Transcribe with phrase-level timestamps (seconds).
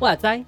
[0.00, 0.44] 哇塞！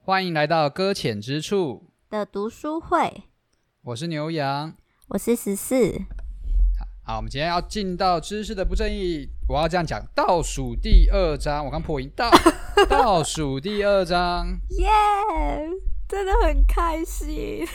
[0.00, 3.24] 欢迎来到搁浅之处的读书会。
[3.82, 4.72] 我是牛羊，
[5.08, 5.92] 我是十四。
[7.04, 9.28] 好，我们今天要进到知识的不正义。
[9.48, 11.64] 我要这样讲，倒数第二章。
[11.64, 12.30] 我刚破音，倒
[12.86, 14.46] 倒数第二章。
[14.78, 15.70] 耶，yeah,
[16.06, 17.66] 真的很开心。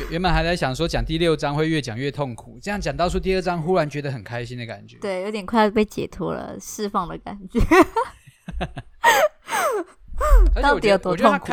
[0.00, 4.98] 原原本还在想说讲第六章会越讲越痛苦，这样讲到说第二章，忽然觉得很开心的感觉。
[4.98, 7.60] 对，有点快要被解脱了，释放的感觉。
[10.60, 11.52] 到底有多痛苦？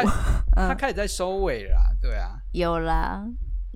[0.56, 3.24] 他开始在收尾了，对啊，有啦，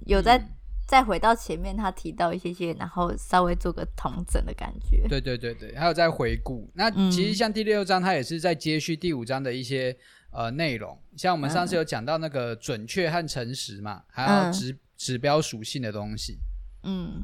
[0.07, 0.49] 有在、嗯、
[0.87, 5.05] 再回到前面，他提到一些些，然后稍微做个统整的感觉。
[5.07, 6.71] 对对对对，还有在回顾。
[6.73, 9.95] 那其实像第六章，他也是在接续第五章的一些。
[10.29, 16.37] 呃，内容像我们上次有讲到那个准确和诚实嘛，嗯、还有指指标属性的东西。
[16.83, 17.23] 嗯，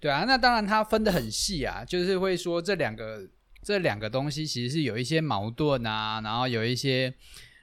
[0.00, 3.26] 对啊，那当然它分的很细啊，就是会说这两个
[3.62, 7.14] 这两个东西其实是有一些矛盾啊，然后有一些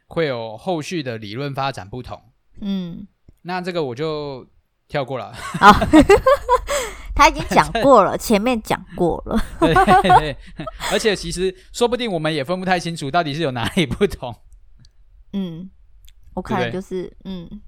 [0.07, 2.19] 会有后续的理论发展不同。
[2.61, 3.05] 嗯，
[3.41, 4.47] 那这个我就
[4.89, 5.31] 跳过了。
[5.33, 5.71] 好，
[7.15, 9.41] 他已经讲过了， 前面讲过了。
[9.59, 10.37] 对，对，对，
[10.91, 14.35] 而且其实说不定我们也分不太清楚到底是有哪里不同。
[15.33, 15.69] 嗯，
[16.33, 17.61] 我看的就是对对嗯，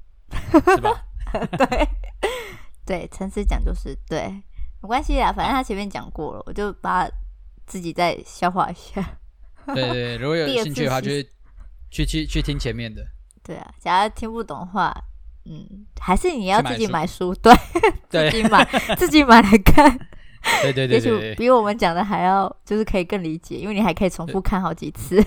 [0.75, 1.05] 是吧？
[1.57, 1.87] 对
[2.85, 4.27] 对，诚实讲就是对，
[4.81, 7.07] 没关系啦，反正他前面讲过了，我就把
[7.67, 9.19] 自己再消化一下。
[9.67, 11.23] 对，对对，如果有兴趣的话，就是
[11.91, 13.05] 去去去听前面的。
[13.43, 14.91] 对啊，假如听不懂的话，
[15.45, 17.53] 嗯，还是你要自己买书，对，
[18.09, 18.63] 自己买
[18.97, 19.97] 自己买来看。
[20.61, 25.23] 对对对，对，对，也许比我们讲的还要，就是可以更理解，因为你还可以重复看好几次。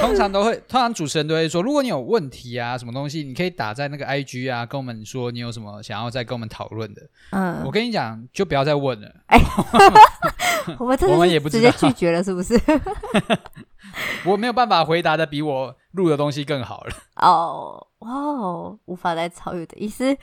[0.00, 7.02] 通常都会，通常主持人都会说，如果你有问题啊，什么东西，你可以打在那个 IG 啊，跟我们说你有什么想要再跟我们讨论的。
[7.30, 9.08] 嗯，我跟你讲，就不要再问了。
[9.26, 9.38] 哎，
[10.78, 12.58] 我们我们也不直接拒绝了，是不是？
[14.24, 16.96] 我没有办法回答的比我录的东西更好了。
[17.16, 20.04] 哦哦，无法再超越的意思。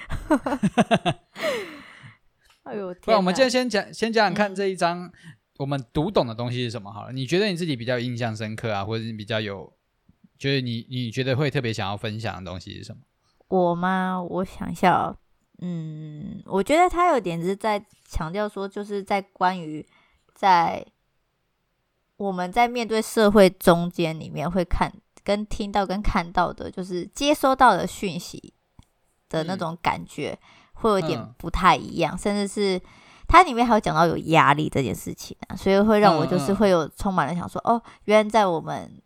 [2.63, 5.11] 哎呦，那我们今天先讲，先讲讲看这一章。
[5.59, 6.91] 我们读懂的东西是什么？
[6.91, 9.71] 好了，你觉得你自己比较印象深刻啊，或者你比较有，
[10.37, 13.01] 就是你你觉得会特别想要分享的东西是什么？
[13.49, 14.19] 我吗？
[14.21, 15.15] 我想一下哦，
[15.61, 19.85] 嗯，我觉得他有点是在强调说，就是在关于
[20.33, 20.83] 在
[22.17, 24.91] 我们在面对社会中间里面会看
[25.23, 28.53] 跟听到跟看到的，就是接收到的讯息
[29.29, 30.37] 的那种感觉，
[30.73, 32.81] 会有点不太一样，嗯、甚至是。
[33.25, 39.01] 它里面还有讲到有压力这件事情啊，所以会让我就是会有充满了想说，哦，原来在我们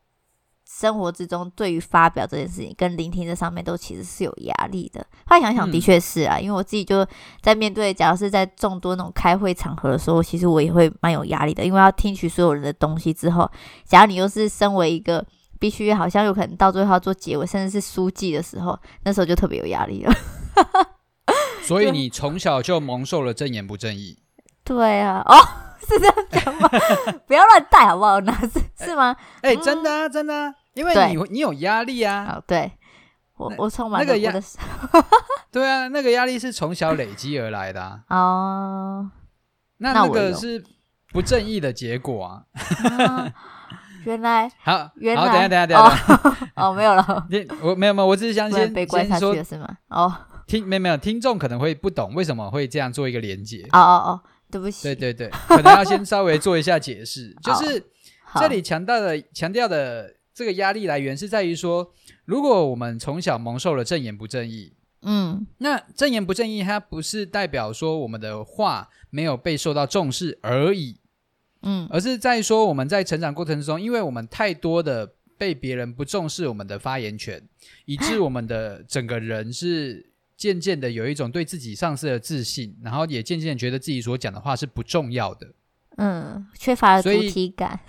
[0.66, 5.06] 生活之中，对于发表这件事情跟聆听这上面都其实是有压力的。
[5.27, 7.07] 后来想想，的确是啊，嗯、因为我自己就
[7.41, 13.50] 在面对，假如是在众多那种开会场合的时候，其实我也会蛮有压力的，因为要听取所有人的东西之后，
[13.85, 15.25] 假如你又是身为一个
[15.59, 20.13] 必须好像有可能到最后要做结尾，甚至是书记的时候，那时候就特别有压力了。
[21.63, 24.19] 所以你从小就蒙受了正言不正义？
[24.63, 25.35] 对啊， 哦，
[25.85, 26.69] 是这样讲吗？
[27.28, 28.19] 不要乱带好不好？
[28.22, 29.16] 那是是吗？
[29.41, 32.35] 哎、欸欸，真的啊，真的啊，因为你你有压力啊。
[32.38, 32.72] 哦、对，
[33.35, 34.39] 我我充满那个压力。
[35.51, 38.03] 对啊，那个压力是从小累积而来的啊。
[38.09, 39.12] 哦，
[39.78, 40.63] 那那个是
[41.12, 42.44] 不正义的结果啊。
[43.06, 43.34] 啊
[44.07, 46.50] 原来好，原来好，等下等下等下。
[46.56, 47.25] 哦，没有了。
[47.29, 49.78] 你我没有没有，我只是想先被关下去了是吗？
[49.90, 50.16] 哦。
[50.47, 57.84] 听没有没有听众可能会不懂为什么会这样做一个连接哦哦哦，对不起，对对对，可能要先稍微做一下解释， 就是
[58.40, 61.91] 这里强调的强调的这个压力来源是在于说，
[62.24, 70.97] 如果我们从小蒙受了正言不正义，嗯，那正言不正义它不是代表说我们的话没有被受到重视而已，
[71.67, 77.44] 嗯，而是在说我们在成长过程中，因为我们太多的被别人不重视我们的发言权，
[77.86, 80.06] 以致我们的整个人是。
[80.38, 85.47] 渐渐的有一种对自己丧失了自信，然后也渐渐觉得自己所讲的话是不重要的，
[85.95, 87.80] 嗯，缺乏了主体感。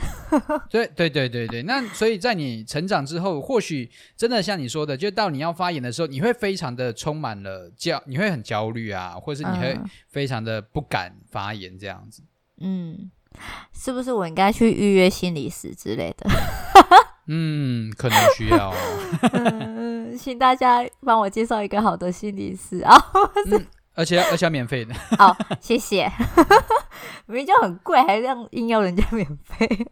[0.70, 12.23] 对对对对对，那所以在你成长之后，或许真的像你说的，就到你要发言的时候，你会非常的充满了焦，你会很焦虑啊，或是你会非常的不敢发言这样子。
[12.61, 13.11] 嗯，
[13.73, 16.29] 是不是我应该去预约心理师之类的？
[17.31, 18.75] 嗯，可能需要、哦。
[19.32, 22.96] 嗯，请大家帮我介绍一个好的心理师啊！
[23.94, 24.94] 而且而且要免费的。
[25.19, 26.11] 好，谢谢。
[27.26, 29.87] 明明就很贵，还让硬要人家免费，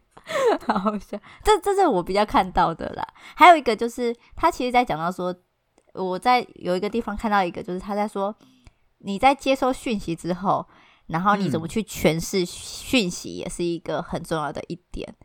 [0.65, 1.19] 好笑。
[1.43, 3.05] 这这是我比较看到的啦。
[3.35, 5.35] 还有一个就是，他其实在讲到说，
[5.93, 8.33] 我在有一个地方看到一个，就是他在说，
[8.99, 10.65] 你在接收讯息之后，
[11.07, 15.15] 然后你怎么去诠释讯息，也是一个很重要的一点。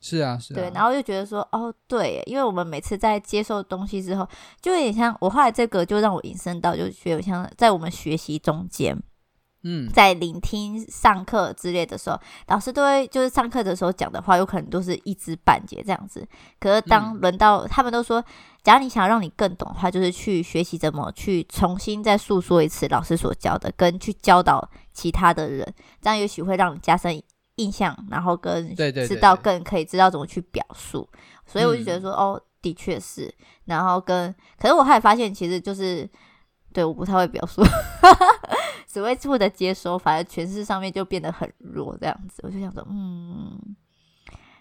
[0.00, 0.56] 是啊，是啊。
[0.56, 4.26] 对，然后就觉得说，哦，对，因为我们每次在接受东西之后，
[4.60, 8.98] 就有点像我后来这个就让我引申到，就觉得像在我们学习中间，
[9.62, 12.18] 嗯，在聆听上课之类的时候，
[12.48, 16.26] 老师都会就是上课的时候讲的话，有可能都是一知半解这样子。
[16.58, 18.24] 可是当轮到、嗯、他们都说，
[18.62, 27.22] 假如你想要让你更懂的话，就是去学习怎么去重新再诉说一次老师所教的，跟去教导其他的人，这样也许会让你加深。
[27.56, 31.06] 印象，然后跟知道更可以知道怎么去表述，
[31.44, 33.30] 所以我就觉得说，嗯、哦，的确是。
[33.66, 36.08] 然后跟，可是我后来发现，其实就是
[36.72, 37.62] 对我不太会表述，
[38.86, 42.40] 只会负责接收，反而诠释上面就变得很弱，这样子。
[42.42, 43.58] 我就想说，嗯，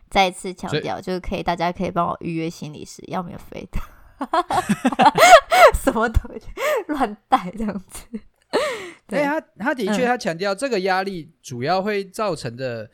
[0.09, 3.79] 再一次强调，就是可以，大家可以帮我预约心理师，要免费的，
[5.75, 6.47] 什么东西
[6.88, 8.06] 乱带这样子。
[9.05, 12.89] 对他，他的确，他强调这个压力主要会造成的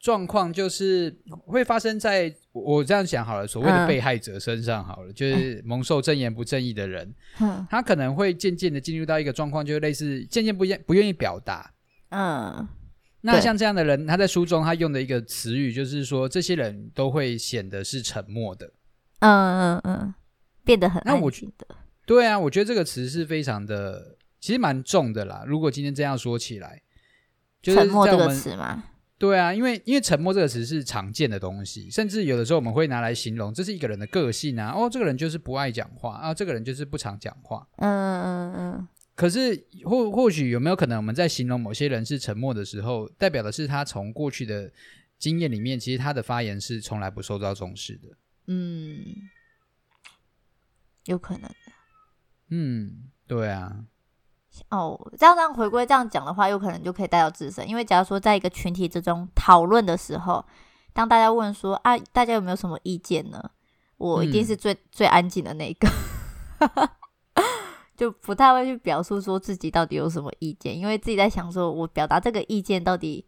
[0.00, 1.14] 状况，就是
[1.46, 7.14] 会发生在我这样想好了，所谓的被害者身上好了，就是蒙受正言不正义的人，
[7.68, 11.70] 他可能会渐渐的进入到一个状况，就是类似渐渐不愿不愿意表达。
[12.08, 12.66] 嗯，
[13.20, 18.72] 那像这样的人，他在书中他用的一个词语，就是说这些人都会显得是沉默的。
[19.20, 20.14] 嗯嗯嗯，
[20.64, 21.66] 变得很安静的。
[22.06, 24.16] 对啊，我觉得这个词是非常的。
[24.40, 25.44] 其实蛮重的啦。
[25.46, 26.80] 如果今天这样说起来，
[27.62, 28.84] 沉默这个词吗？
[29.20, 34.72] 对啊，因为因为沉默这个词是常见的东西，甚至有的时候我们会拿来形容这是一个人的个性啊。
[34.72, 37.68] 哦，这个人就是不爱讲话啊，这个人就是不常讲话。
[37.76, 38.88] 嗯嗯嗯。
[39.14, 44.72] 可是或或许有没有可能，我们在形容某些人是沉默的时候，代表的是他从过去的
[45.18, 48.08] 经验里面，其实他的发言是从来不受到重视的。
[48.46, 49.04] 嗯，
[51.04, 51.56] 有可能的。
[52.48, 53.84] 嗯，对啊。
[54.68, 57.68] 哦，这样这样回归这样讲的话，有可能就可以带到自身。
[57.68, 60.44] 因为假如说在一个群体之中讨论的时候，
[60.92, 63.50] 当大家问说啊，大家有没有什么意见呢？
[63.96, 65.88] 我一定是最、嗯、最安静的那个，
[67.96, 73.24] 就不太会去表述说自己到底有什么意见，因为自己在想说我表达这个意见到底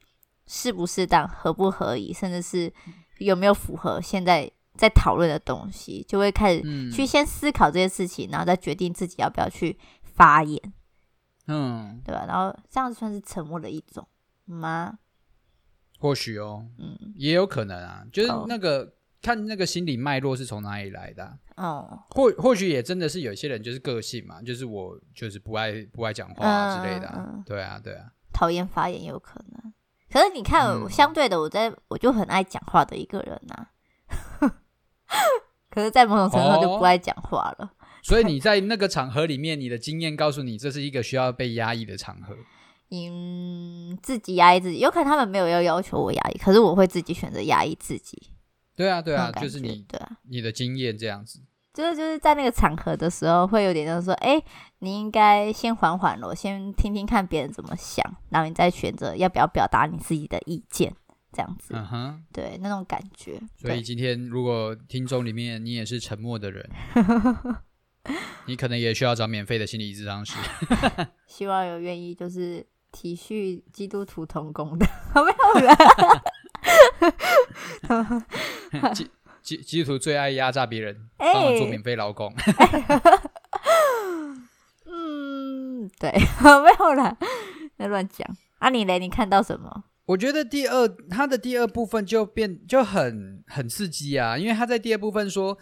[0.46, 2.73] 适不适当、合不合宜，甚至是
[3.19, 10.58] 有没有符合现在在讨论的东西，就会开始去先思考这些事情，然后再决定自己要不要去发言。
[11.46, 12.24] 嗯，对吧？
[12.26, 14.06] 然后这样子算是沉默的一种
[14.44, 14.98] 吗？
[15.98, 22.02] 或许哦，嗯，也有可能啊，就是那个、哦、看那个心理脉络是从哪里来的、啊、哦。
[22.10, 27.26] 或或许也真的是有些人就是个性嘛，就是我就是不爱不爱讲话、啊、之类的、啊。
[27.28, 29.72] 嗯，对啊，对啊，讨厌发言有可能。
[30.10, 33.54] 可是你看，嗯、相对的，我在我就很爱讲话的一个人呐、
[34.40, 34.54] 啊，
[35.70, 37.72] 可是，在某种程度上就不爱讲话了。
[38.02, 42.37] 哦 所以你在那个场合里面，你的经验告诉你，这是一个需要被压抑的场合。
[42.90, 48.20] 嗯，自己压抑自己，有可能他们没有要要求我压抑，可是我会自己选择压抑自己。
[48.76, 51.40] 对啊，对啊，就是你，对啊，你的经验这样子。
[51.72, 54.43] 就是就是在那个场合的时候，会有点就是说，哎，
[54.81, 60.94] 你应该先缓缓咯，先听听看别人怎么想，然后你再选择要不要表达你自己的意见，
[61.32, 61.72] 这样子。
[61.75, 63.41] 嗯哼，对，那种感觉。
[63.56, 66.69] 所以今天如果听众里面你也是沉默的人。
[68.46, 70.34] 你可能也需要找免费的心理咨商师。
[71.28, 75.26] 希望有愿意就是体恤基督徒同工的，没有
[75.60, 75.76] 人。
[78.92, 79.08] 基
[79.40, 82.34] 基基督徒最爱压榨别人，帮我做免费劳工。
[84.86, 87.16] 嗯，对，没有啦，
[87.78, 88.28] 在乱讲。
[88.58, 88.98] 啊，你嘞？
[88.98, 89.84] 你看到什么？
[90.06, 95.56] 我觉得第二，他的第二部分就变就很很刺激啊，因为他在第二部分说，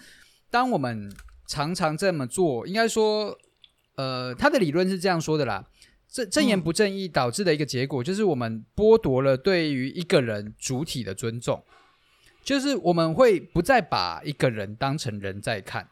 [0.50, 1.12] 当我们。
[1.50, 3.37] 常常这么做，应该说，
[3.97, 5.66] 呃，他的理论是这样说的啦。
[6.07, 11.64] 正正言不正义导致的一个结果，就是我们剥夺了对于一个人主体的尊重，
[12.45, 15.88] 就是我们会不再把一个人当成人在看。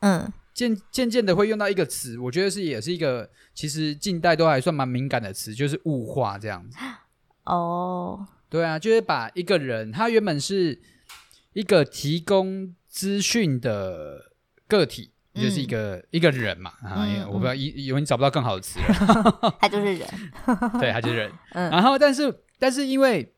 [0.00, 6.76] 嗯，渐渐渐的会用到一个词，我觉得是也是一个其实近代都还算蛮敏感的词，就是物化这样子。
[7.44, 10.78] 哦，对啊，就是把一个人，他原本是
[11.54, 14.28] 一个提供资讯的。
[14.70, 19.54] 个体就是一个、嗯、一个人嘛啊，嗯、我不知道，以为你找不到更好的词了。
[19.60, 20.08] 他就是人，
[20.80, 21.32] 对，他就是人。
[21.54, 23.34] 嗯、然后，但是，但是，因为，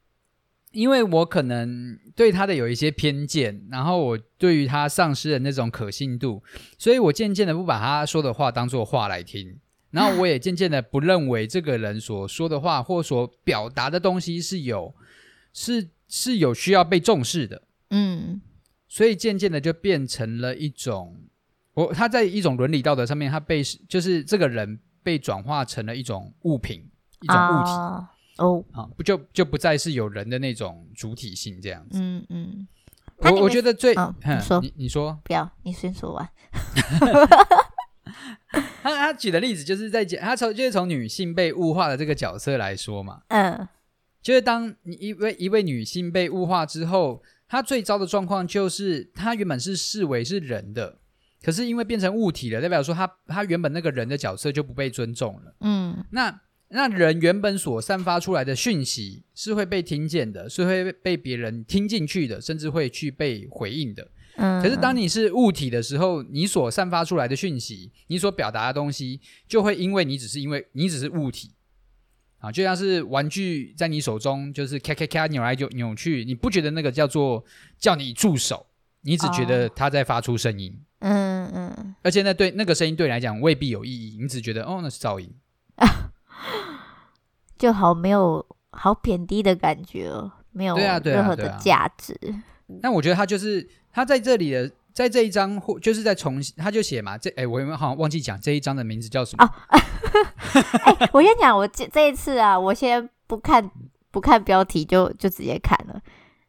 [0.73, 6.43] 因为我可能对他的有一些偏见，然后我对于他丧失了那种可信度，
[6.79, 9.59] 所以我渐渐的不把他说的话当做话来听，
[9.91, 14.95] 然后我也渐渐的不认为这个人所说的话或所表达的东西是有
[15.53, 17.63] 是是有需要被重视的。
[17.91, 18.41] 嗯，
[18.93, 21.19] 所以渐渐的就变成了一种，
[21.73, 26.87] 我他在一种伦理道德上面，他被就是这个人被转化成了一种物品，
[27.23, 27.71] 一种物体。
[27.71, 28.05] Uh...
[28.37, 31.99] 哦，啊，不就就不再是有人的那种主体性这样子。
[32.03, 32.69] 嗯嗯，
[33.17, 36.29] 我我觉得最，哦、你说你你说不要，你先说完。
[38.83, 43.23] 他他举的例子就是在讲，他从就是从女性被物化的这个角色来说嘛。
[43.29, 43.67] 嗯，
[44.21, 47.23] 就是当你一位一位女性被物化之后，
[47.53, 50.97] 她最糟的状况就是它原本是视为是人的，
[51.43, 55.55] 可是因为变成物体了，代表说它它原本那个人的角色就不被尊重了。
[55.61, 56.41] 嗯，那。
[56.75, 64.09] 那人原本所散发出来的讯息是会被听见的，是会被别人听进去的，甚至会去被回应的。
[64.37, 71.51] 嗯，可是当你是物体的时候，你所散发出来的讯息，你所表达的东西，就会因为你只是因为你只是物体
[72.43, 77.45] 啊，就像是玩具在你手中就是咔咔咔扭来就扭去，你不觉得那个叫做
[77.79, 78.67] 叫你住手，
[79.03, 80.77] 你只觉得它在发出声音。
[80.99, 85.33] 嗯嗯，而且那对那个声音对你来讲未必有意义，你只觉得哦，那是噪音。
[87.57, 92.19] 就好没有好贬低的感觉哦，没有任何的价值。
[92.67, 99.45] 那我觉得他就是他在这里的，在这一章或就是在重新，他就写嘛，这哎，我有没有好像忘记讲这一章的名字叫什么？
[99.45, 99.51] 哦，
[100.85, 103.71] 哎，我先讲，我这这一次啊，我先不看
[104.11, 106.01] 不看标题就，就就直接看了。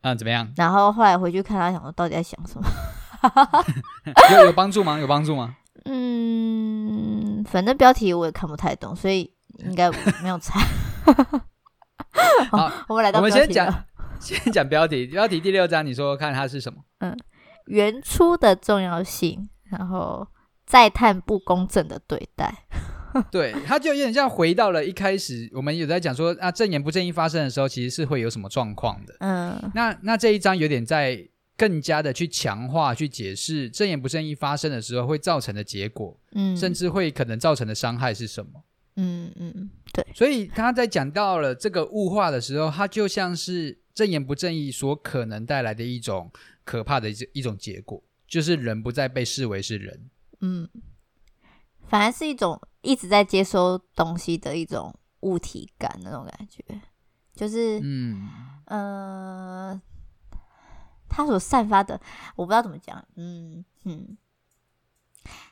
[0.02, 0.52] 嗯，怎么样？
[0.58, 2.68] 然后后来回去看他，想说到底在想什么？
[4.38, 5.00] 有有帮助吗？
[5.00, 5.56] 有帮助吗？
[5.86, 9.90] 嗯，反正标题我也看不太懂，所以应该
[10.22, 10.60] 没有猜。
[12.52, 13.86] 好，我们来到，我们先讲，
[14.20, 15.08] 先讲标题。
[15.08, 16.80] 标题第六章，你说说看它是什么？
[17.00, 17.18] 嗯，
[17.66, 20.28] 原初的重要性，然后
[20.66, 22.66] 再探不公正的对待。
[23.30, 29.16] 对，他就有点像回到了一开始，我们有在讲说啊，正言不正义发生的时候，其实是会有什么状况的。
[29.20, 31.24] 嗯，那那这一章有点在
[31.56, 38.64] 更加的去强化、去解释正言不正义发生的时候会造成的结果，嗯，甚至会可能造成的伤害是什么？
[38.96, 46.32] 嗯嗯，对，所以他在讲到了这个物化的时候，它就像是正言不正义所可能带来的一种
[46.64, 50.10] 可怕的一一种结果，就是人不再被视为是人，
[50.42, 50.70] 嗯，
[51.88, 56.64] 反而是一种一直在接收东西的一种物体感那种感觉，
[57.36, 58.30] 就是嗯。
[58.66, 59.80] 呃，
[61.10, 62.00] 他所散发的，
[62.38, 64.18] 我不知道怎么讲，嗯嗯，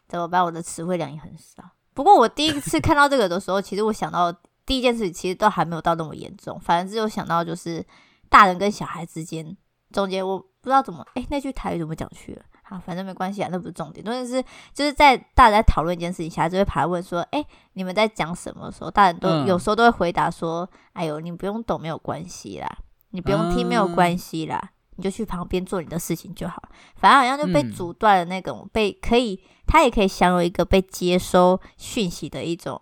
[0.07, 0.41] 怎么办？
[0.43, 1.71] 我的词汇量也很少。
[1.93, 4.31] 不过我第一次看到这个的时候，其实我想到
[4.65, 7.85] 第一件事，其实都还没有到那么严重，反正只有想到就是
[8.29, 9.55] 大人跟小孩之间
[9.91, 12.41] 中间，我不知道怎么，诶，那句台语怎么讲去了？
[12.63, 14.41] 好，反正没关系啊，那不是重点，重点是
[14.73, 18.91] 就是在大家在讨论一件事情，小孩子会跑来问说，诶，你们在讲什么时候？
[18.91, 22.77] 大人都有时候都会回答说，哎呦，你不用懂没有关系啦，
[23.09, 24.71] 你不用听没有关系啦。
[24.97, 26.61] 你就去旁边做你的事情就好，
[26.95, 32.79] 反正好像就被阻断了那种、嗯、被可以，他也可以享有一个被接收讯息的一种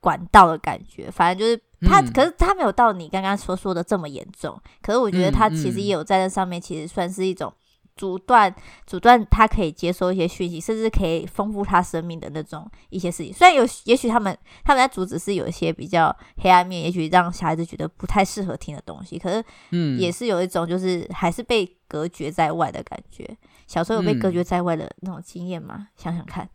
[0.00, 1.10] 管道的感觉。
[1.10, 4.60] 反正就是他，嗯、可是他没有到你刚刚所说的这么严重。
[4.82, 7.52] 可是我觉得他其实也有在那上面，其实算是一种。
[7.96, 8.54] 阻断，
[8.86, 13.32] 阻断，他可以接收一些讯息，甚至可以丰富他生命的那种一些事情。
[13.32, 19.18] 虽然有，也许他们他们在阻止是有一些比较黑暗面，也许让小孩子觉得不太适合听的东西。
[19.18, 23.28] 可是，嗯，也是有一种就是还是被隔绝在外的感觉。
[23.66, 25.74] 小时候有被隔绝在外的那种经验吗？
[25.80, 26.48] 嗯、想想看，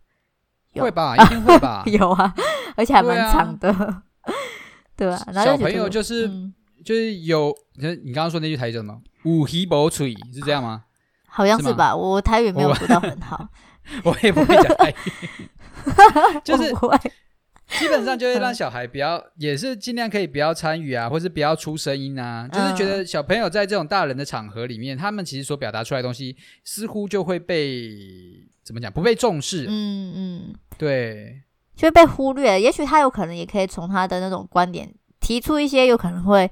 [0.72, 2.34] 会吧，一定会吧， 有啊，
[2.74, 4.02] 而且还蛮长的，
[4.96, 5.44] 对吧、啊？
[5.44, 6.52] 小朋友就是、嗯、
[6.84, 9.00] 就是有，你刚刚说那句台词什么？
[9.24, 10.84] 有耳无喙是这样吗？
[11.26, 13.48] 好像是吧，是我台语没有读到很好，
[14.04, 14.94] 我， 我也不会讲台语，
[16.44, 16.72] 就是
[17.80, 27.90] 基本上就会让小孩不要，也是尽量可以不要参与啊，或是不要出声音啊，就是觉得小朋友在这种大人的场合里面，他们其实所表达出来的东西，似乎就会被
[28.62, 31.40] 怎么讲，不被重视，嗯嗯，对，
[31.76, 32.60] 就会被忽略。
[32.60, 36.50] 也许他有可能也可以从他的那种观点提出一些有可能会。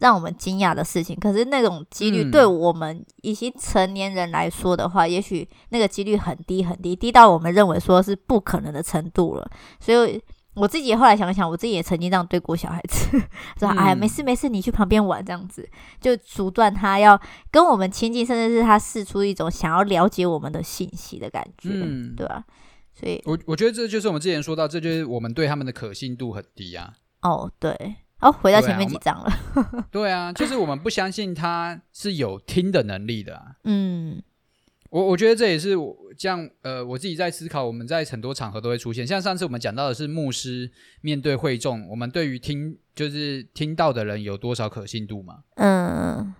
[0.00, 9.50] 让我们惊讶的事情，可是那种几率对我们一些成年人来说的话，嗯、也许那个几率很低很低，低到我们认为说是不可能的程度了。
[9.80, 10.22] 所以
[10.54, 13.20] 我自己后来想想，我自己也曾经这样对过小孩子，
[13.58, 15.68] 说：“哎呀，没事没事，你去旁边玩。”这样子
[16.00, 22.44] 就阻断他要跟我们亲近，甚至是他试出一种想要了解我们的信息的感觉，嗯、对吧、啊？
[22.98, 26.94] 所以，我我觉得这就是我们之前说到，这就是我们对他们的可信度很低啊。
[27.22, 27.96] 哦，对。
[28.20, 29.30] 哦，回到前面几章了。
[29.54, 33.54] 对啊，对啊，就是我们不相信他是有听的能力的啊。
[33.62, 34.20] 嗯，
[34.90, 39.06] 我我觉得这也是我这样呃，我自己在思考，我们在很多场合都会出现。
[39.06, 40.68] 像上次我们讲到的是牧师
[41.00, 45.44] 面对会众，我们对于听就是听到的人有多少可信度嘛？
[45.54, 46.34] 嗯。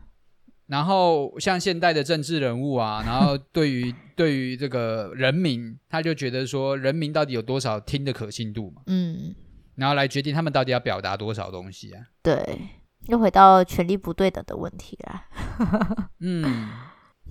[0.69, 8.83] 然后像现代的政治人物啊，然后对于 对于这个人民，他就觉得说人民到底有多少听的可信度嘛？
[8.87, 9.35] 嗯。
[9.75, 12.05] 然后来决定他们到底要表达多少东西啊？
[12.23, 12.59] 对，
[13.07, 15.25] 又回到权力不对等的问题啦。
[16.21, 16.69] 嗯。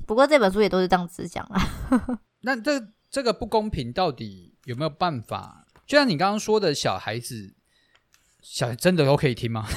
[0.05, 1.61] 不过这本书也都是这样子讲啊。
[2.41, 5.65] 那这这个不公平到底有没有办法？
[5.85, 7.55] 就像你刚刚说的，小孩子
[8.41, 9.67] 小孩真的都可以听吗？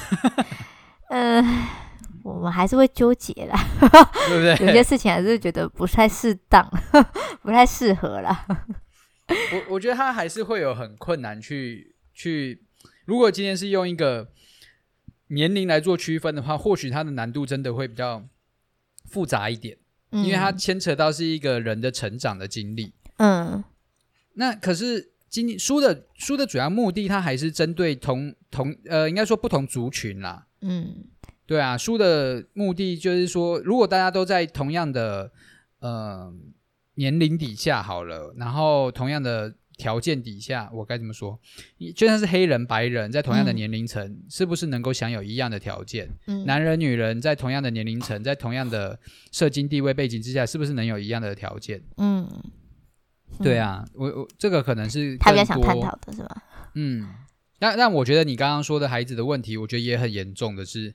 [1.09, 1.67] 嗯、呃，
[2.41, 3.55] 我们还是会纠结啦，
[4.27, 4.49] 对不对？
[4.65, 6.67] 有些事情还是觉得不太适当，
[7.43, 8.45] 不太适合啦。
[9.27, 12.63] 我我觉得他还是会有很困难去去。
[13.05, 14.31] 如果今天是用一个
[15.27, 18.27] 年龄来做区分的话，或许它的难度真的会比较
[19.05, 19.77] 复杂一点。
[20.09, 23.63] 因为它牵扯到是一个人的成长的经历，嗯，
[24.33, 31.05] 那可是今书的书的主要目的，它还是针对同同呃，应该说不同族群啦，嗯，
[31.51, 35.29] 对啊，书的目的就是说，如果大家都在同样的
[35.79, 36.33] 呃
[36.95, 39.53] 年龄底下好了，然后同样的。
[39.77, 41.39] 条件底下，我该怎么说？
[41.95, 46.07] 就算是黑人、白人，在同样的年龄层，嗯、是不是能够享有一样的条件？
[46.27, 48.99] 嗯、男人、女人在同样的年龄层，在同样的
[49.31, 51.81] 社经地位背景之下，是不是能有一样的条件？
[51.97, 52.29] 嗯，
[53.41, 56.43] 对啊，我我这个可能是他比较想探讨的是吧？
[56.75, 57.07] 嗯，
[57.57, 60.93] 但但我觉得你刚刚说的孩子的问题，我觉得也很严重的是。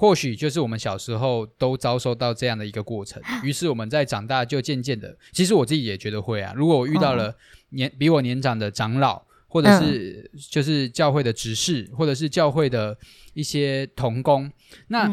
[0.00, 6.54] 或许就是我们小时候都遭受到这样的一个过程，于是我们在长大就渐渐的，其实我自己也觉得会啊。
[6.56, 7.36] 如果我遇到了
[7.68, 12.96] 年比我年长的长老，或者是就是教会的执事，或者是教会的
[13.34, 14.50] 一些童工，
[14.88, 15.06] 那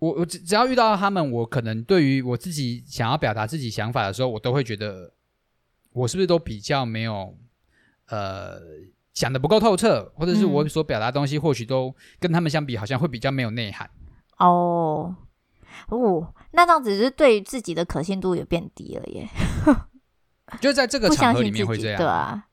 [0.00, 5.12] 我我只只要遇到他们，我可能对于我自己想要表达自己想法的时候，我都会觉得
[5.92, 7.38] 我是不是都比较没有
[8.08, 8.60] 呃
[9.14, 13.88] 想的不够透彻，或者是我所表达的东西或许都跟他们相比，好像会比较没有内涵。
[14.38, 15.14] 哦，
[15.88, 19.28] 哦，那这样子是对自己的可信度也变低了耶。
[20.60, 22.44] 就在这个场合里面会这样，对啊，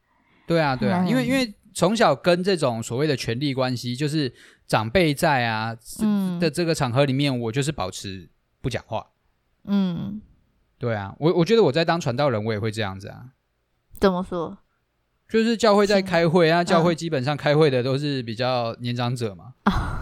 [0.46, 4.34] 对啊，对啊，嗯、因为因为从小跟这种所谓的权力关系，就是
[4.68, 8.30] 长辈在啊、嗯、的这个场合里面，我就是保持
[8.62, 9.08] 不讲话。
[9.64, 10.22] 嗯，
[10.78, 13.28] 对啊，我我觉得我在当传道人，我也会这样子啊。
[14.00, 14.58] 怎么说？
[15.30, 19.54] 就是教会在开会啊，教会基本上开会的都是比较年长者嘛。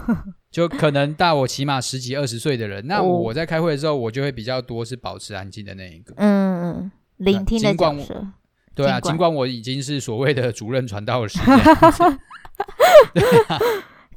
[0.08, 0.16] 嗯
[0.54, 8.24] 就可能大我起码十几二十岁的人，那我在开会的时候，我就会比较多是保持安静的那一个，嗯，聆听的角色。
[8.72, 11.40] 对啊，尽管我已经是所谓的主任传道士。
[11.50, 11.56] 可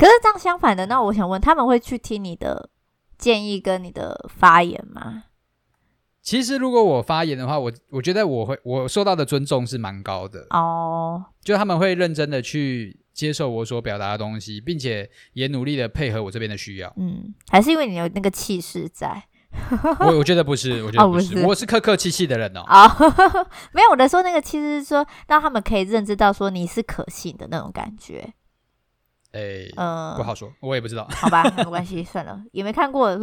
[0.06, 2.70] 是这样相反的，那我想问，他们会去听你的
[3.18, 5.24] 建议跟你的发言吗？
[6.28, 13.00] 其实如果我发言的话，我我觉得我会我受到的尊重是蛮高的哦，就他们会认真的去。
[13.18, 16.94] 接受我所表达的东西，并且也努力的配合我这边的需要。
[16.98, 19.24] 嗯，还是因为你有那个气势在。
[20.02, 22.62] 我我觉得不是， 我觉得不是，哦、不是我是客客气气的人哦。
[22.68, 28.36] 啊、哦， 没有，我的说那个气势是说，让他们可以认知到说你是可信的那种感觉。
[29.32, 31.08] 哎、欸，嗯，不好说，我也不知道。
[31.10, 33.16] 好吧，没关系，算了， 也没看过。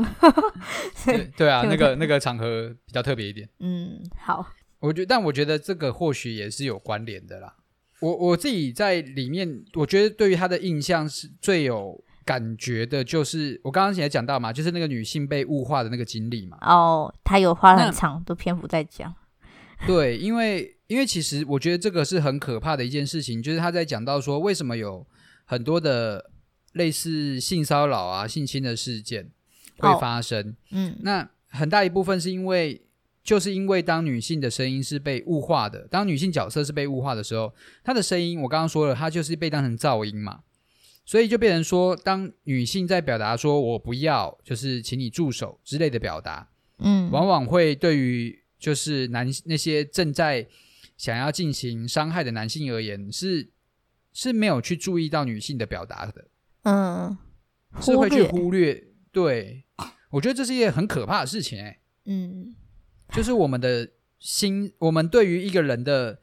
[1.05, 3.49] 对，对啊， 那个那个场合比较特别一点。
[3.61, 4.47] 嗯，好。
[4.81, 7.55] 我觉得，但我觉得这个或许也是有关联的啦。
[8.01, 16.59] 我我自己在里面，我觉得对于他的印象是最有感觉的，就是我刚刚也讲到嘛，就是那个女性被物化的那个经历嘛。
[16.61, 19.15] 哦，他有花很长的篇幅在讲。
[19.87, 25.07] 对，因为因为其实我觉得这个是很可怕的一件事情，就是他在讲到说为什么有
[25.45, 26.31] 很多的
[26.73, 29.31] 类似性骚扰啊、性侵的事件
[29.79, 30.51] 会发生。
[30.51, 32.81] 哦、嗯，那很大一部分是因为。
[33.25, 37.51] 就是因为当女性的声音是被物化的，当女性角色是被物化的时候，
[37.83, 40.41] 她的声音，我刚刚说了，她就是被当成噪音嘛，
[41.07, 46.47] 所以就变成说，当女性在表达说“我不要”，就是请你住手之类的表达，
[46.81, 50.47] 嗯，往往会对于就是男那些正在
[50.99, 53.49] 想要进行伤害的男性而言，是
[54.15, 56.29] 是没有去注意到女性的表达的，
[56.63, 57.19] 嗯，
[57.83, 58.83] 是会去忽略。
[59.13, 59.67] 对，
[60.09, 62.57] 我觉得这是一件很可怕的事情，欸，嗯。
[63.11, 66.19] 就是我们的心，我们对于一个人的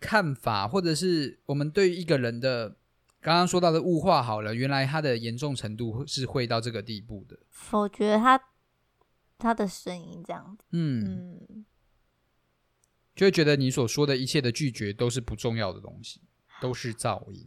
[0.00, 2.76] 看法，或者是我们对于一个人的
[3.20, 7.38] 刚刚说到的物化，好了，原来他的严重程度是会到这个地步的。
[7.72, 8.40] 我觉得他
[9.38, 11.64] 他的声音这样子，嗯，嗯，
[13.14, 16.22] 就会觉得你所说的一切的拒绝都是不重要的东西，
[16.60, 17.46] 都是噪音。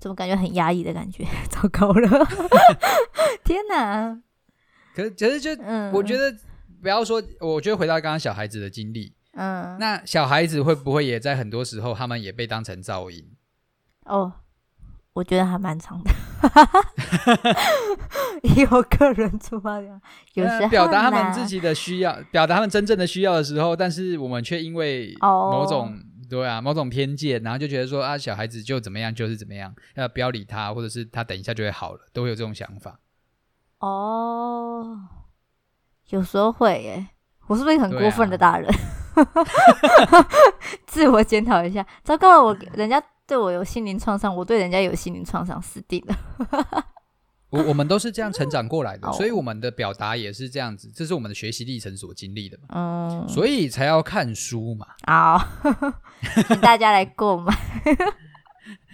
[0.00, 1.24] 怎么感觉很压抑的感觉？
[1.50, 2.26] 糟糕了！
[3.44, 4.20] 天哪！
[4.94, 6.34] 可是，可是就，嗯，我觉得。
[6.80, 13.32] 不要说，我觉得回到刚刚小孩子的经历，嗯，那小孩子会不会也在很多时候，他们也被当成噪音？
[14.04, 14.32] 哦，
[15.14, 16.10] 我觉得还蛮长的。
[18.44, 20.00] 以我个人出发点，
[20.34, 33.00] 有时候表达他们自己的需要，表达他们真正的需要的时候，但是我们却因为某种、哦、对啊，某种偏见，然后就觉得说啊，小孩子就怎么样就是怎么样，要不要理他，或者是他等一下就会好了，都会有这种想法。
[33.78, 34.98] 哦，
[36.10, 37.06] 有时候会耶，
[37.46, 38.68] 我是不是很过分的大人？
[39.14, 39.24] 啊、
[40.86, 43.02] 自我检讨一下，糟糕了，我 人家。
[43.28, 46.16] 对我有心灵创伤，我对人家有心灵创伤，死定了。
[47.50, 52.68] 我我们都是这样成长过来的，嗯、所以我们的表达也是这样子，这是我们的学习历程所经历的嘛。
[52.74, 54.86] 嗯，所以才要看书嘛。
[55.06, 55.42] 好，
[56.46, 57.54] 请大家来购买。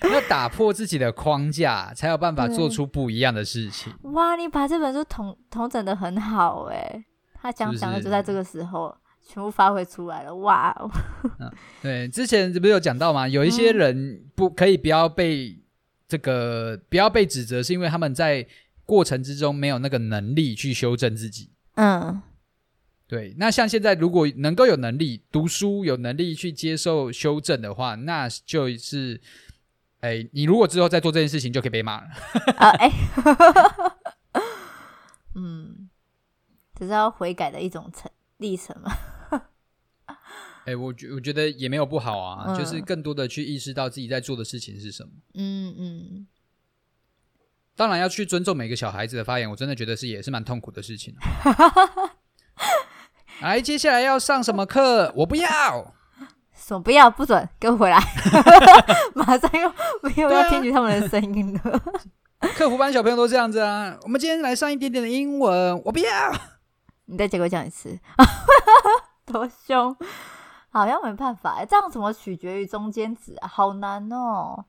[0.12, 3.93] 要打破自己的框架，才有办法做出不一样的事情。
[4.12, 7.05] 哇，你把这本书统统整的很好哎，
[7.40, 8.95] 他讲讲的就在这个时候。
[9.27, 10.90] 全部发挥出来了，哇、哦
[11.40, 11.51] 嗯！
[11.81, 13.27] 对，之前不是有讲到吗？
[13.27, 15.59] 有一些人不可以不要被
[16.14, 18.46] 这个不要被指责，是因为他们在
[18.87, 21.50] 过程之中没有那个能力去修正自己。
[21.74, 22.22] 嗯，
[23.09, 23.35] 对。
[23.37, 29.20] 那像现在，如果能够有能力读书，有能力去接受修正的话，那就是，
[30.03, 32.07] 哎，你如果之后再做这件事情，就可以被骂了。
[32.59, 32.88] 啊， 哎，
[35.35, 35.90] 嗯，
[36.79, 38.96] 只是要悔改的一种程历程嘛。
[40.64, 45.11] 哎、欸，我觉我觉得也没有不好啊，嗯、就是更多的去意识到自己在做的事情是什么。
[45.35, 46.27] 嗯嗯。
[47.77, 51.14] 当然要去尊重每个小孩子的发言，我真的觉得是也是蛮痛苦的事情。
[53.42, 55.12] 来，接下来要上什么课？
[55.16, 55.94] 我不要，
[56.55, 57.98] 说不要，不准，给我回来！
[59.14, 61.83] 马上又没有要听取他们的声音了。
[62.55, 63.98] 客服班小朋友都这样子啊。
[64.03, 66.11] 我们今天来上一点点的英文，我不要。
[67.07, 67.98] 你再结果讲一次，
[69.27, 69.96] 多凶！
[70.75, 73.49] 好像没办法哎，这样怎么取决于中间值啊？
[73.49, 74.65] 好难哦。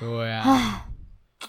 [0.00, 0.86] 对啊，唉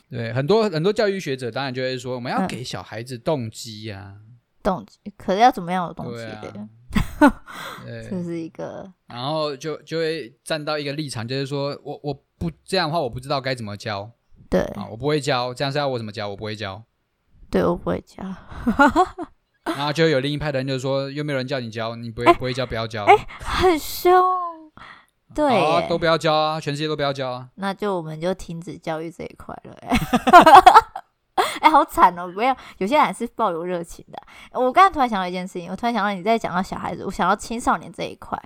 [0.09, 4.37] 对很多很多教育学者当然就会说，我们要给小孩子动机呀、啊嗯。
[4.61, 6.23] 动机，可是要怎么样有动机？
[7.83, 8.89] 对， 这是一个。
[9.07, 14.11] 然后就就会站到一个立场，就是说我我不这样的话，我不知道该怎么教。
[14.49, 16.29] 对啊，我不会教，这样是要我怎么教？
[16.29, 16.83] 我不会教。
[17.49, 18.23] 对，我不会教。
[19.75, 24.11] 然后就有另一派的人就说：“又没有人叫你教，你不会、欸、不会教，不要教。”哎，很凶，
[25.35, 27.49] 对、啊，都不要教啊，全世界都不要教啊。
[27.55, 29.75] 那就我们就停止教育这一块了。
[29.81, 29.97] 哎，
[31.61, 32.31] 哎，好惨哦！
[32.33, 34.21] 不要，有些人还是抱有热情的。
[34.53, 38.41] 我刚才突然想到一件事情，我突然想到你在讲到小孩子，我想到青少年这一块，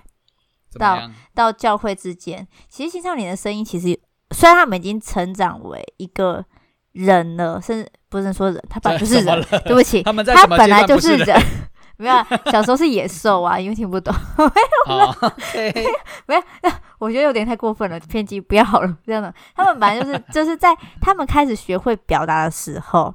[0.78, 3.98] 到到教会之间，其实青少年的声音，其实
[4.30, 6.44] 虽然他们已经成长为一个。
[6.92, 9.44] 人了，甚至不能说人，他本来就是人。
[9.64, 11.42] 对不起，他，他本来就是人。
[11.98, 12.16] 没有，
[12.50, 14.12] 小时候是野兽啊，因为听不懂。
[15.54, 15.92] 没有，
[16.26, 16.42] 没有，
[16.98, 19.32] 我觉得有点太过分了，偏激，不要了，这样的。
[19.54, 23.14] 他们本来就是，就是在他们开始学会表达的时候，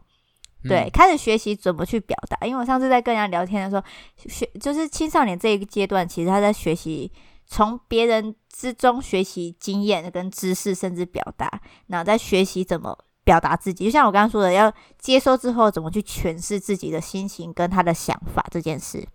[0.70, 2.48] 对，开始学习怎么去表达。
[2.48, 3.84] 因为我上次在跟人家聊天的时候，
[4.30, 7.12] 学就是青少年这一个阶段，其实他在学习
[7.46, 12.98] 从别人之中学习经验跟知识，甚至表达，然后在学习怎么。
[13.28, 19.06] 表达自己，就像我刚刚说的，要接收之后怎么去诠释自己的心情跟他的想法这件事。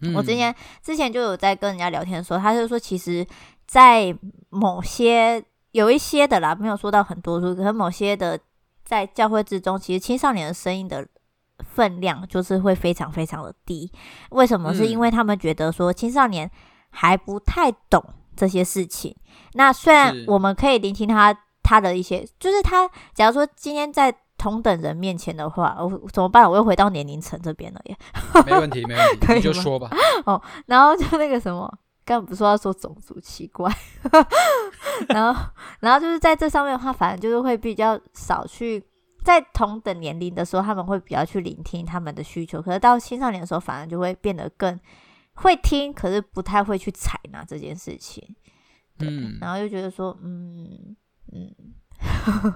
[0.00, 3.24] 嗯、我之前之前就有在跟人家聊天的时候，他就说，其实，
[3.64, 4.12] 在
[4.50, 8.36] 某些有一些的啦，没有说到很多，可是某些的
[8.84, 11.06] 在教会之中，其实青少年的声音的
[11.60, 13.88] 分量就是会非常非常的低。
[14.30, 14.74] 为什么？
[14.74, 16.50] 是因为他们觉得说青少年
[16.90, 18.04] 还不太懂
[18.34, 19.14] 这些事情。
[19.52, 21.45] 那虽然我们可以聆听他。
[21.66, 26.48] 他的一些，就是他，假如说今天在同等人面前的话，我怎么办？
[26.48, 27.96] 我又回到年龄层这边了耶。
[28.46, 29.90] 没问题，没问题， 你就说吧。
[30.26, 31.66] 哦，然后就那个什么，
[32.04, 33.68] 刚刚不是说要说种族奇怪，
[35.10, 35.42] 然后，
[35.80, 38.80] 然后就是在这上面的话，反正就是会比较少去
[39.24, 42.62] 在同等年龄的时候，他们会比较去聆听他们的需求。
[42.62, 44.78] 可是到青少年的时候，反而就会变得更
[45.34, 48.22] 会听，可是不太会去采纳这件事情。
[48.96, 50.94] 对，嗯，然后又觉得说，嗯。
[51.36, 51.52] 嗯，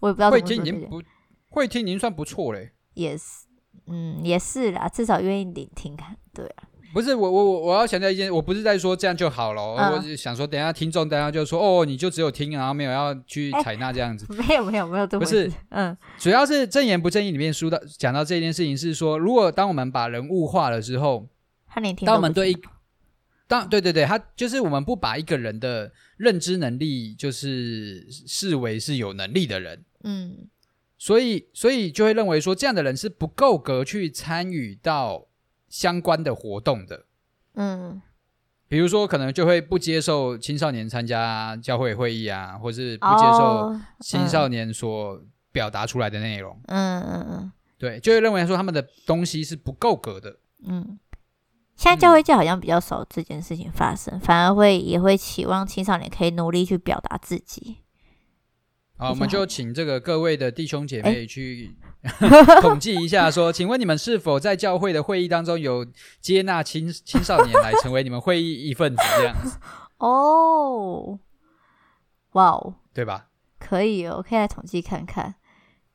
[0.00, 1.02] 我也不知道会听您不
[1.50, 3.46] 会听您算不错嘞，也是，
[3.86, 21.28] 嗯，也是啦，至少愿意聆听看，对啊，不是我我我我要强调一件，我不是在说这样就好了，嗯、我是想说，等一下听众等下就说哦，你就只有听，然后没有要去采纳这样子， 欸、没有没有没有，不是，嗯，主要是正言不正义里面说到讲到这件事情是说，如果当我们把人物化了之后，
[21.66, 22.56] 他连听当我们对一。
[23.48, 30.46] 当对对对，他就是我们不把一个人的认知能力就是视为是有能力的人，嗯，
[30.96, 35.26] 所以所以就会认为说这样的人是不够格去参与到
[35.68, 37.06] 相关的活动的，
[37.54, 38.00] 嗯，
[38.68, 45.18] 比如说，可能就会不接受青少年参加教会会议啊，或是不接受青少年所
[45.50, 46.60] 表达出来的内容。
[46.66, 50.36] 嗯嗯嗯，对，就会认为说他们的东西是不够格的。
[50.66, 50.98] 嗯，
[51.78, 57.78] 现在教会界好像比较少这件事情发生，嗯、反而会也会期望青少年可以努力去表达自己。
[58.98, 61.76] 好，我们就请这个各位的弟兄姐妹去。
[62.62, 65.84] 统计一下，说， 请问你们是否在教会的会议当中有
[66.20, 69.58] 接纳青青少年来成为你们会议一份子这样子？
[69.98, 71.18] 哦，
[72.32, 73.26] 哇哦，对吧？
[73.58, 75.34] 可以哦，可以来统计看看，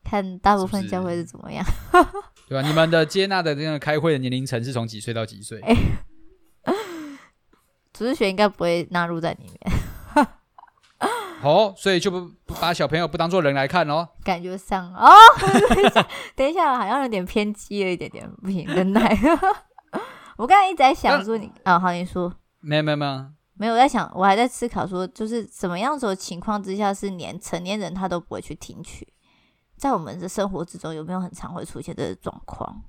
[0.03, 1.65] 看大部分教会是怎么样，
[2.47, 2.67] 对吧？
[2.67, 5.59] 你们的接纳的这个开会的年龄层是从几岁到几岁？
[5.61, 5.75] 哎，
[7.93, 9.59] 主日学应该不会纳入在里面。
[11.43, 14.07] 哦，所以就不不把小朋友不当做人来看哦。
[14.23, 15.11] 感觉上 哦，
[15.69, 19.17] 等一下，等一下，好像有点偏激了一点点，不行，忍耐。
[20.37, 23.25] 我刚才一直在想说你啊，好，你说，没有没有没有，
[23.55, 29.05] 没有我在想，我还在思考说，就是什么样子的情况之下是连成年人他都不会去听取，
[29.77, 32.81] 在我们的生活之中有没有很常会出现这个状况？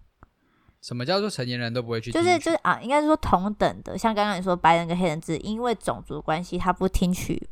[0.80, 2.12] 什么叫做成年人都不会去？
[2.12, 7.48] 就是就是啊，应该是说同等的，像刚刚你说白人跟黑人是因为种族关系，他不听取。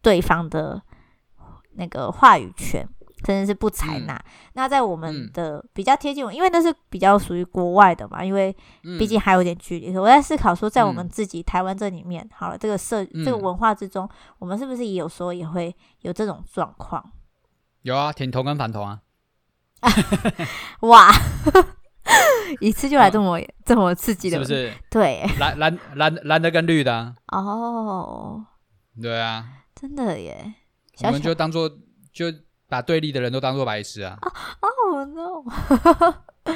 [0.00, 0.80] 对方的
[1.72, 2.88] 那个话语权，
[3.24, 4.14] 真的是不采纳。
[4.14, 8.56] 嗯、那在我们的比较贴近我，因为那是比较属于国外的嘛，因为
[8.96, 9.90] 毕竟还有点距离。
[9.90, 17.04] 嗯、我在思考说，在我们自己台湾这里面，嗯、好了，这个社、嗯、这个文化之中，我们是不是也有时候也会有这种状况？
[17.82, 19.00] 有啊，挺同跟反同啊。
[20.80, 21.10] 哇，
[22.60, 24.72] 一次就来这么、哦、这么刺激的，是不是？
[24.90, 27.14] 对，蓝蓝蓝蓝的跟绿的、啊。
[27.28, 28.44] 哦，
[29.00, 29.46] 对啊。
[29.74, 30.54] 真的耶，
[31.04, 31.70] 我们就当做
[32.12, 32.26] 就
[32.68, 34.18] 把对立的人都当做白痴啊！
[34.60, 35.44] 哦 no！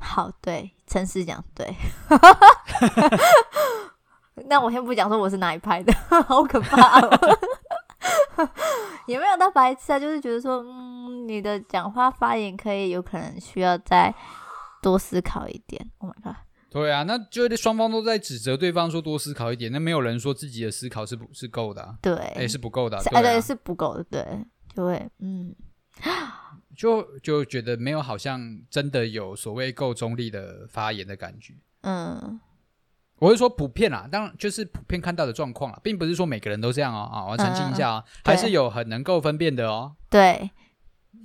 [0.00, 1.72] 好，对，诚实讲，对。
[4.48, 5.92] 那我先不讲说我是哪一派的，
[6.26, 7.38] 好可怕哦！
[9.06, 14.14] 也没有到白痴啊，就是觉得说，嗯，你的讲话发言可以有可能需要再
[14.82, 15.90] 多思考一点。
[15.98, 16.36] Oh my god！
[16.70, 24.44] 对啊，那就双方都在指责对方说多思考一点，那没有人说自己的思考是不是够的、啊，对，哎是不够的、啊，哎对，是不够的，对，
[24.74, 25.54] 就会嗯，
[26.76, 32.40] 就就觉得没有好像真的有所谓够中立的发言的感觉，嗯，
[33.18, 40.50] 我是说普遍啦，当然就是普遍看到的状况啦，并不是说每个人都这样哦，啊，我澄清一下啊，嗯、还是有很能够分辨的哦，对，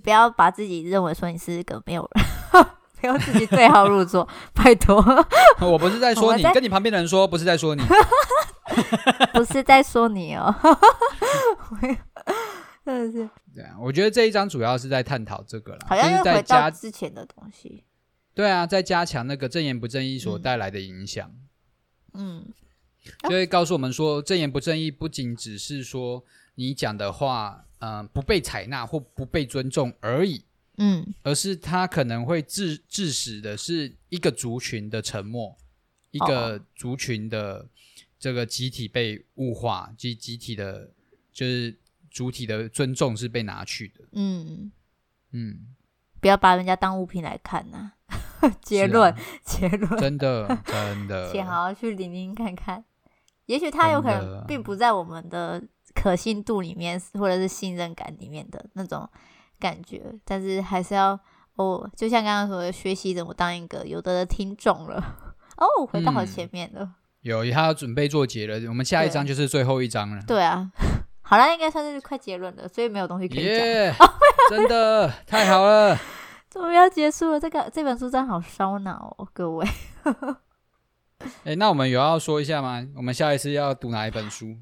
[0.03, 2.25] 不要把自己认为说你是一个没有人。
[3.01, 5.01] 不要自己对号入座， 拜托。
[5.61, 7.81] 我不是在说你，跟你旁边的人说，不是在说你，
[9.31, 10.53] 不是在说你哦。
[12.83, 13.29] 真的是。
[13.55, 17.85] 对啊，我觉得这一章主要是在探讨这个啦，好像是在加之前的东西。
[18.33, 21.25] 对啊，在加强那个正言不正义所带来的影响。
[21.29, 21.47] 嗯，
[23.23, 26.23] 就会告诉我们说，正言不正义不仅只是说
[26.55, 30.43] 你讲的话，嗯、呃，不被采纳或不被尊重而已。
[30.81, 35.57] 嗯，而是他可能会致致使的是一个族群的沉默，
[36.11, 37.67] 一个族群的
[38.17, 40.89] 这个集体被物化，及集体的，
[41.33, 41.75] 就是
[42.09, 44.05] 主体的尊重是被拿去的。
[44.13, 44.71] 嗯
[45.31, 45.59] 嗯，
[46.19, 48.49] 不要把人家当物品来看呐、啊。
[48.61, 52.83] 结论，结论，真的真的，请好好去聆听看看，
[53.45, 55.61] 也许他有可能并不在我们的
[55.93, 59.09] 可信度里面，或者是信任感里面的那种。
[59.61, 61.19] 感觉，但是还是要
[61.55, 65.17] 哦，就像刚刚说的，学习怎么当一个有德的听众了。
[65.57, 66.81] 哦，回到好前面了。
[66.81, 68.69] 嗯、有，他要准备做结了。
[68.69, 70.23] 我们下一章就是最后一章了。
[70.25, 70.71] 对啊，
[71.29, 73.53] 好了，应该算是快结论了，所以没有东西可以讲。
[73.53, 73.93] Yeah,
[74.49, 75.95] 真的太好了，
[76.49, 77.39] 终于要结束了。
[77.39, 79.63] 这个这本书真的好烧脑哦，各位。
[81.21, 82.83] 哎、欸，那我们有要说一下吗？
[82.95, 84.57] 我们下一次要读哪一本书？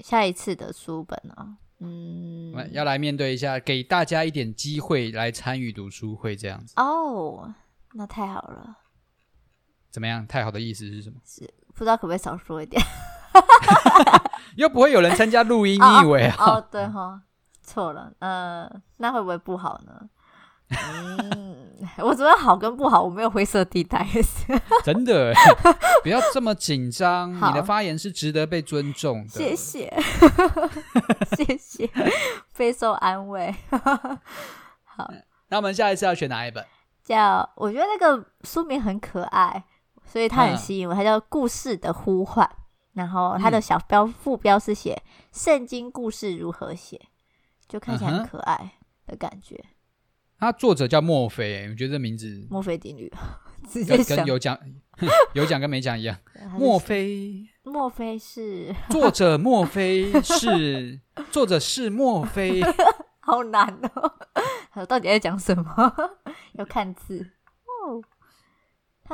[0.00, 1.56] 下一次的书本啊。
[1.78, 6.74] 嗯，要来面对一下，给大家一点机会来参与读书会这样子。
[6.76, 7.54] 哦，
[7.94, 8.76] 那太好了。
[9.90, 10.26] 怎么样？
[10.26, 11.16] 太好的意思是什么？
[11.24, 12.82] 是不知道可不可以少说一点？
[14.56, 16.36] 又不会有人参加录音，你以为啊？
[16.38, 17.20] 哦，对哈，
[17.62, 18.12] 错了。
[18.20, 20.08] 嗯、呃，那会不会不好呢？
[20.70, 24.06] 嗯， 我觉得好跟不好，我没有灰色地带。
[24.82, 25.34] 真的，
[26.02, 27.34] 不要这么紧张。
[27.34, 29.28] 你的发言是值得被尊重的。
[29.28, 29.92] 谢谢，
[31.36, 31.90] 谢谢，
[32.56, 33.54] 备受安慰。
[34.84, 35.10] 好，
[35.48, 36.64] 那我们下一次要选哪一本？
[37.04, 39.64] 叫我觉得那个书名很可爱，
[40.06, 40.94] 所以它很吸引我。
[40.94, 42.46] 它叫《故事的呼唤》，
[42.94, 45.00] 然后它的小标副标是写
[45.44, 46.96] 《圣经故事如何写》，
[47.68, 48.74] 就看起来很可爱
[49.06, 49.64] 的感觉。
[50.38, 53.08] 他作者叫墨菲，我觉得这名字墨菲定律，
[53.68, 54.58] 直接跟有讲
[55.34, 56.16] 有讲跟没讲一样。
[56.58, 61.00] 墨菲，墨菲是 作者，墨菲 是
[61.30, 62.60] 作者是墨菲，
[63.20, 64.12] 好难哦！
[64.72, 65.94] 他到底在讲什么？
[66.54, 67.41] 要看字哦。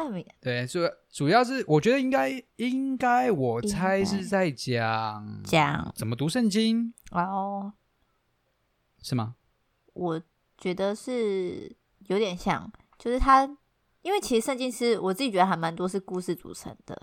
[0.41, 0.81] 对，主
[1.11, 7.73] 主要是我觉得应该应该，我猜是在讲讲怎么读圣经哦，
[9.03, 9.37] 是吗？
[9.95, 10.23] 我。
[10.61, 11.73] 觉得是
[12.09, 13.45] 有点像，就是他，
[14.03, 17.01] 因为其实圣经是我自己觉得还蛮多是故事组成的，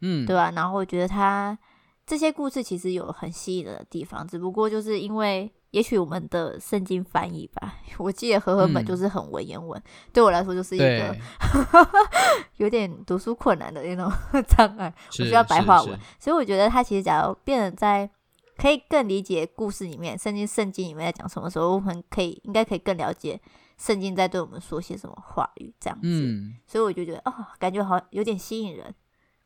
[0.00, 0.50] 嗯，对吧？
[0.50, 1.56] 然后我觉得他
[2.04, 11.16] 这些故事其实有很吸引人的地方，只不过就是因为也许我们的圣经翻译吧，我记得和合本就是很文言文，嗯、对我来说就是一个
[12.56, 14.10] 有点读书困难的那种
[14.48, 18.10] 障碍，我需要白话文，所以我觉得他其实假如变得在。
[18.60, 23.40] 可以更理解故事里面，圣经圣经里面在讲什么时候，我们可以应该可以更了解
[23.76, 26.08] 圣经在对我们说些什么话语，这样子。
[26.08, 28.92] 嗯，所以我就觉得哦，感觉好有点吸引人。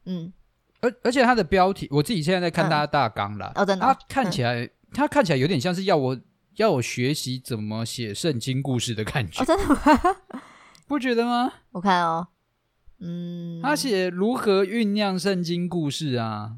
[0.06, 0.32] 嗯，
[0.80, 3.52] 而而且它的标题，我自己现在在看它的大纲啦。
[3.54, 3.84] 哦，真的。
[3.84, 6.18] 它看起来，它看起来有点像是要我
[6.56, 9.42] 要我学习怎么写圣经故事的感觉。
[9.42, 9.80] 哦，真的吗？
[10.86, 11.52] 不觉得吗？
[11.70, 12.28] 我看哦，
[13.00, 16.56] 嗯，他写如何酝酿圣经故事啊。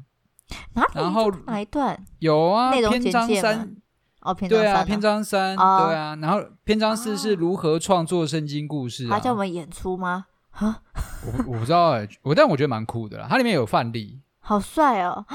[0.93, 2.05] 然后哪一段？
[2.19, 3.75] 有啊，篇章三
[4.21, 6.15] 哦，篇章三，对啊，篇章三，对啊。
[6.21, 9.07] 然后篇章四是如何创作圣经故事？
[9.07, 10.25] 他叫我们演出吗？
[10.51, 10.81] 啊，
[11.25, 13.27] 我我不知道哎，我但我觉得蛮酷的啦。
[13.29, 15.25] 它里面有范例，好帅哦，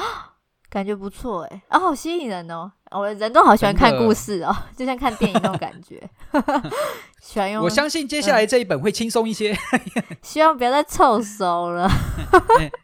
[0.70, 2.70] 感觉不错哎，啊，好吸引人哦。
[2.92, 6.00] 我人都好喜欢看故事哦， 就像看电影那种感觉。
[7.20, 7.62] 喜欢用。
[7.62, 9.56] 我相信接下来这一本会轻松一些。
[10.22, 11.90] 希望不要再凑手了，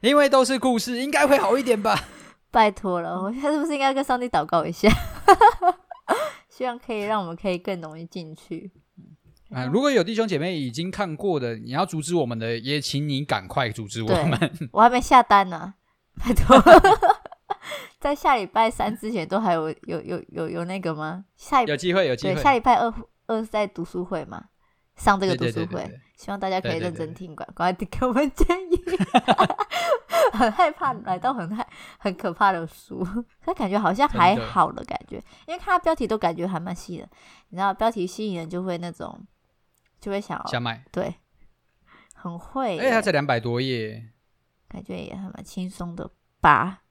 [0.01, 2.05] 因为都是故事，应该会好一点吧。
[2.51, 4.88] 拜托了，我现在是不是应该跟上帝祷告一下？
[6.49, 8.72] 希望可以让我们可以更容易进去。
[9.51, 14.70] 啊，如果有弟兄姐妹已经看过的，你要阻止我们的，也请你赶快阻止我们。
[14.72, 15.75] 我还没下单呢，
[16.18, 16.57] 拜托，
[18.07, 21.25] 在下礼拜三之前都还有有有有有那个吗？
[21.35, 22.95] 下有机会有机会，下礼拜二
[23.27, 24.45] 二是在读书会嘛？
[24.95, 28.81] 上这个读书会，希望大家可以认真听，赶快给我们建议。
[30.33, 31.66] 很害怕来到很害
[31.99, 33.05] 很可怕的书，
[33.45, 35.16] 他感觉好像还好的感觉，
[35.49, 37.09] 因为看他标题都感觉还蛮吸的。
[37.49, 39.27] 你知道标题吸引人就会那种
[40.01, 41.12] 就会想要想买，对，
[42.14, 42.79] 很会。
[42.79, 44.11] 哎，他才两百多页，
[44.69, 46.09] 感觉也还蛮轻松的
[46.40, 46.85] 吧？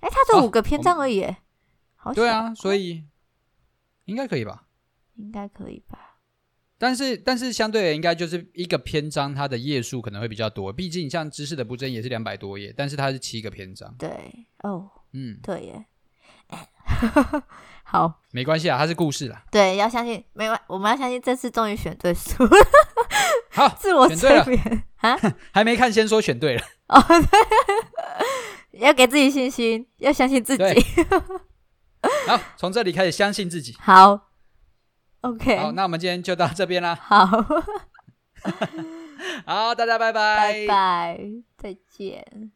[0.00, 1.36] 哎，他这五个篇章而已，哦、
[1.96, 3.04] 好对啊，所以
[4.04, 4.64] 应该可以吧？
[5.16, 6.16] 应该可以吧？
[6.78, 10.72] 但是，但是相对的，应该就是一个篇章，它的页数可能会比较多。
[10.72, 13.94] 毕竟，像知识的不争也是两百多页，但是它是七个篇章。
[13.98, 15.84] 对，哦，嗯，对耶。
[17.84, 19.44] 好，没关系啊，它是故事啦。
[19.50, 22.48] 对，要相信，没关，我们要相信，这次终于选对书。
[23.50, 25.14] 好， 自我催眠啊，
[25.52, 26.62] 还没看，先说选对了。
[26.88, 27.18] 哦，对，
[28.72, 30.64] 要给自己信心，要相信自己。
[32.26, 33.76] 好，从这里开始相信自己。
[33.78, 34.28] 好。
[35.22, 36.94] OK，好，那我们今天就到这边啦。
[36.94, 37.26] 好，
[39.44, 41.20] 好，大家拜拜，拜拜，
[41.58, 42.52] 再见。